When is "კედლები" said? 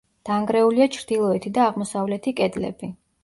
2.41-2.93